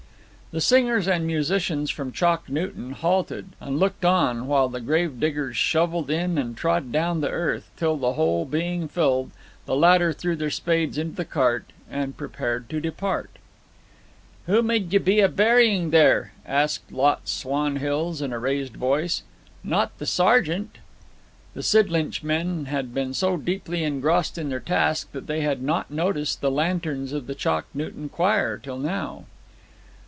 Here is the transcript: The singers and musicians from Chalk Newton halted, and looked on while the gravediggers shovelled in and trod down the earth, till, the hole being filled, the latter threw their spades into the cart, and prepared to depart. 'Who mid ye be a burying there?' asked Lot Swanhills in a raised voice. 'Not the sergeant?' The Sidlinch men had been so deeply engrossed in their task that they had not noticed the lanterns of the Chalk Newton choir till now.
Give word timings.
The 0.53 0.59
singers 0.59 1.07
and 1.07 1.25
musicians 1.25 1.89
from 1.91 2.11
Chalk 2.11 2.49
Newton 2.49 2.91
halted, 2.91 3.51
and 3.61 3.79
looked 3.79 4.03
on 4.03 4.47
while 4.47 4.67
the 4.67 4.81
gravediggers 4.81 5.55
shovelled 5.55 6.11
in 6.11 6.37
and 6.37 6.57
trod 6.57 6.91
down 6.91 7.21
the 7.21 7.29
earth, 7.29 7.69
till, 7.77 7.95
the 7.95 8.15
hole 8.15 8.43
being 8.43 8.89
filled, 8.89 9.31
the 9.65 9.77
latter 9.77 10.11
threw 10.11 10.35
their 10.35 10.49
spades 10.49 10.97
into 10.97 11.15
the 11.15 11.23
cart, 11.23 11.71
and 11.89 12.17
prepared 12.17 12.69
to 12.69 12.81
depart. 12.81 13.29
'Who 14.45 14.61
mid 14.61 14.91
ye 14.91 14.99
be 14.99 15.21
a 15.21 15.29
burying 15.29 15.91
there?' 15.91 16.33
asked 16.45 16.91
Lot 16.91 17.29
Swanhills 17.29 18.21
in 18.21 18.33
a 18.33 18.37
raised 18.39 18.75
voice. 18.75 19.23
'Not 19.63 19.97
the 19.99 20.05
sergeant?' 20.05 20.79
The 21.53 21.63
Sidlinch 21.63 22.23
men 22.23 22.65
had 22.65 22.93
been 22.93 23.13
so 23.13 23.37
deeply 23.37 23.85
engrossed 23.85 24.37
in 24.37 24.49
their 24.49 24.59
task 24.59 25.13
that 25.13 25.27
they 25.27 25.39
had 25.39 25.61
not 25.63 25.91
noticed 25.91 26.41
the 26.41 26.51
lanterns 26.51 27.13
of 27.13 27.27
the 27.27 27.35
Chalk 27.35 27.67
Newton 27.73 28.09
choir 28.09 28.57
till 28.57 28.77
now. 28.79 29.23